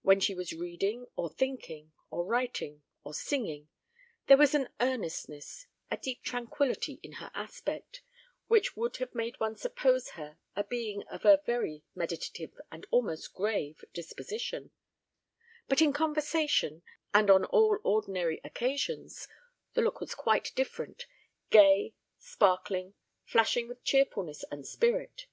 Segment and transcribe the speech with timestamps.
[0.00, 3.68] When she was reading, or thinking, or writing, or singing,
[4.26, 8.00] there was an earnestness, a deep tranquillity in her aspect,
[8.46, 13.34] which would have made one suppose her a being of a very meditative and almost
[13.34, 14.70] grave disposition;
[15.68, 16.82] but in conversation,
[17.12, 19.28] and on all ordinary occasions,
[19.74, 21.04] the look was quite different;
[21.50, 22.94] gay, sparkling,
[23.26, 25.26] flashing with cheerfulness and spirit.